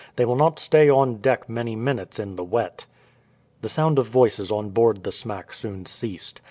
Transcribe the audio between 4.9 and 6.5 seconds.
the smack soon ceased.